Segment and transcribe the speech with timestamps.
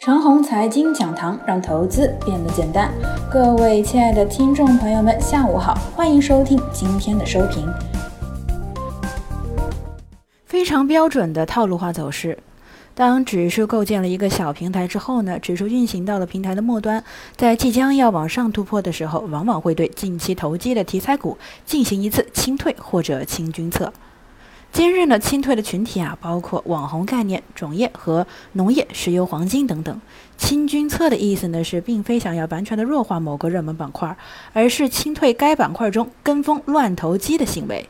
[0.00, 2.90] 长虹财经讲堂让投资变得简单。
[3.30, 7.70] 各位亲爱的听众朋友们，下午好，欢迎收听今天的收评。
[10.46, 12.38] 非常标准的套路化走势。
[12.94, 17.04] 当指数构建了一个小平台之后呢，指数运行到了平台的末端，
[17.36, 21.36] 在即将要往上突破的时候，往往会对近期投机的题材股
[21.66, 23.92] 进行一次清退或者清军策。
[24.72, 30.00] 今日呢，清退的群体啊，包括网红概念、种业和农业、石油、黄金等等。
[30.36, 34.16] 清军策的意思呢，是并非想要完全的弱化某个热门板块，
[34.52, 37.88] 而是清退该板块中跟风乱投机的行为。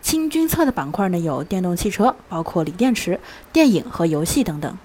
[0.00, 3.20] 清军策的板块呢，有电动汽车，包括锂电池、
[3.52, 4.76] 电影和游戏等等。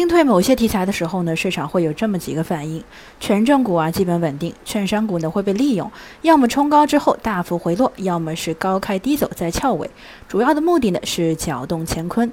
[0.00, 2.82] 清退某些题材的时候呢，市场会有这么几个反应：
[3.20, 9.90] 权重股啊基本稳定，券商股呢会被利用，要么冲高之后大幅回落，要么是高开低走再翘尾，
[10.26, 12.32] 主要的目的呢是搅动乾坤。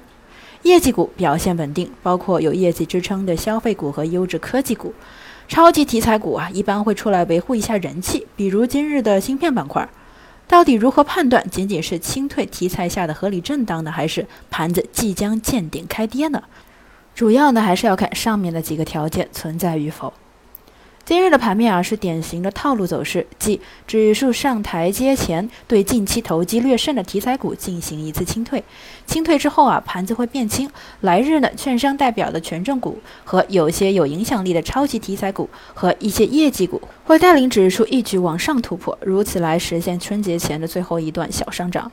[0.62, 4.94] 业绩股表现稳定，包括有业绩支撑的消费股和优质科技股。
[5.46, 9.86] 超级题材股啊一般会出来维护一下人气，比如今日的芯片板块。
[10.46, 16.42] 到底如何判断仅仅是清退题材下的合理震荡呢，还是盘子即将见顶开跌呢？
[17.18, 20.12] 主要呢还是要看上面的几个条件存在与否。
[21.04, 28.62] 今日的盘面啊是典型的套路走势，即指数上台阶前对近期投机略胜的题材股进行一次清退，
[29.04, 30.70] 清退之后啊盘子会变轻。
[31.00, 41.90] 来日呢券商代表的权重股和有些有影响力的超级题材股和一些业绩股会带领指数一举往上突破，如此来实现春节前的最后一段小上涨。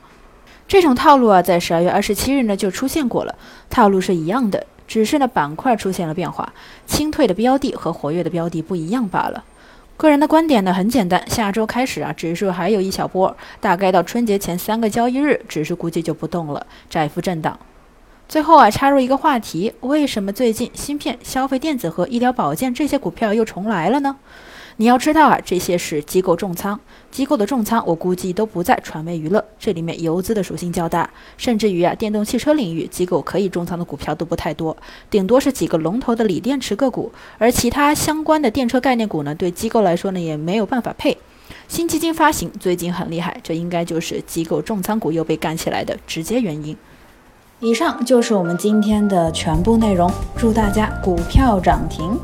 [0.68, 3.34] 这种套路啊在十二月二十七日呢就出现过了，
[3.68, 4.64] 套路是一样的。
[4.86, 6.52] 只是呢，板块出现了变化，
[6.86, 9.44] 清退的标的和活跃的标的不一样罢了。
[9.96, 17.58] 个人的观点呢很简单，下周开始啊，指数还有一小波，大概到春节前三个交易日，指数估计就不动了，窄幅震荡。
[18.28, 24.16] 最后啊，插入一个话题：为什么最近芯片、消费电子和医疗保健这些股票又重来了呢？
[24.78, 26.78] 你要知道啊，这些是机构重仓，
[27.10, 34.76] 机构的重仓，我估计都不在传媒娱乐，这里面游资的属性较大，甚至于啊，电动汽车领域机构可以重仓的股票都不太多，
[35.08, 41.16] 顶多是几个龙头的锂电池个股，而其他相关的电车概念股呢，对机构来说呢，也没有办法配。
[41.68, 46.76] 新基金发行最近很厉害，这应该就是机构重仓股又被干起来的直接原因。
[47.60, 52.14] 以上就是我们今天的全部内容，祝大家股票涨停。